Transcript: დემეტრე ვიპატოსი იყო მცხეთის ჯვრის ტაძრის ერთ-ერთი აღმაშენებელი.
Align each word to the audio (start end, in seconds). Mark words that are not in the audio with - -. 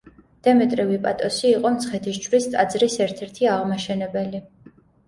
დემეტრე 0.45 0.85
ვიპატოსი 0.91 1.45
იყო 1.51 1.73
მცხეთის 1.75 2.19
ჯვრის 2.27 2.51
ტაძრის 2.57 2.99
ერთ-ერთი 3.07 3.53
აღმაშენებელი. 3.59 4.47